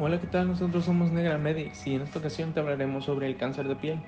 [0.00, 0.46] Hola, ¿qué tal?
[0.46, 3.98] Nosotros somos Negra Medics y en esta ocasión te hablaremos sobre el cáncer de piel.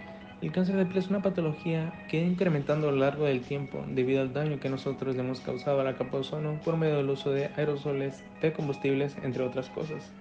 [0.41, 3.85] El cáncer de piel es una patología que ha incrementando a lo largo del tiempo
[3.89, 6.99] debido al daño que nosotros le hemos causado a la capa de ozono por medio
[6.99, 10.13] del uso de aerosoles, de combustibles, entre otras cosas.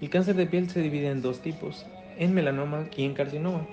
[0.00, 1.84] El cáncer de piel se divide en dos tipos,
[2.16, 3.66] en melanoma y en carcinoma.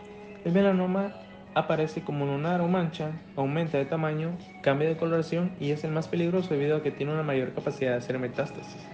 [0.43, 1.13] El melanoma
[1.53, 6.09] aparece como lunar o mancha, aumenta de tamaño, cambia de coloración y es el más
[6.09, 8.85] peligroso debido a que tiene una mayor capacidad de hacer metástasis.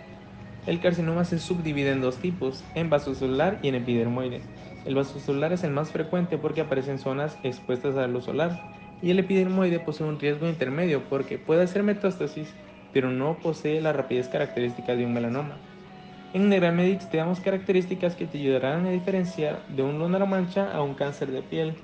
[0.67, 4.41] El carcinoma se subdivide en dos tipos, en vasocelular y en epidermoide.
[4.85, 8.61] El vasocelular es el más frecuente porque aparece en zonas expuestas a la luz solar,
[9.01, 12.47] y el epidermoide posee un riesgo intermedio porque puede hacer metástasis,
[12.93, 15.57] pero no posee la rapidez característica de un melanoma.
[16.33, 20.81] En Negramedix te damos características que te ayudarán a diferenciar de un lunar mancha a
[20.81, 21.75] un cáncer de piel.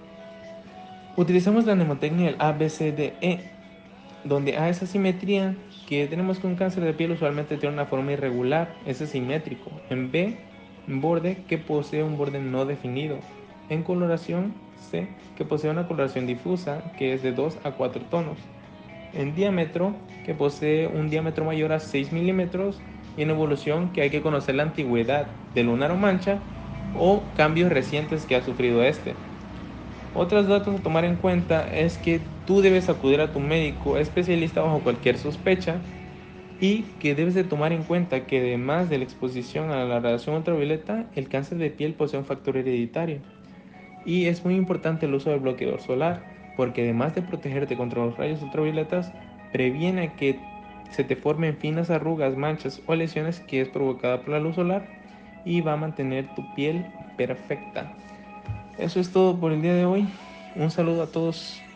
[1.17, 3.56] Utilizamos la mnemotecnia del ABCDE,
[4.27, 5.55] donde A es asimetría,
[5.87, 9.71] que tenemos un cáncer de piel usualmente tiene una forma irregular, es asimétrico.
[9.89, 10.37] En B,
[10.87, 13.19] borde que posee un borde no definido.
[13.69, 14.53] En coloración,
[14.89, 18.37] C, que posee una coloración difusa, que es de 2 a 4 tonos.
[19.13, 22.79] En diámetro, que posee un diámetro mayor a 6 milímetros.
[23.17, 26.39] Y en evolución, que hay que conocer la antigüedad del lunar o mancha
[26.95, 29.15] o cambios recientes que ha sufrido este.
[30.17, 34.61] Otros datos a tomar en cuenta es que tú debes acudir a tu médico especialista
[34.61, 35.79] bajo cualquier sospecha
[36.59, 40.37] y que debes de tomar en cuenta que además de la exposición a la radiación
[40.37, 43.19] ultravioleta, el cáncer de piel posee un factor hereditario.
[44.07, 46.23] Y es muy importante el uso del bloqueador solar,
[46.57, 49.13] porque además de protegerte contra los rayos ultravioletas,
[49.53, 50.39] previene que
[50.89, 54.81] se te formen finas arrugas, manchas o lesiones que es provocada por la luz solar
[55.45, 56.87] y va a mantener tu piel
[57.17, 57.93] perfecta.
[58.77, 60.07] Eso es todo por el día de hoy.
[60.55, 61.66] Un saludo a todos.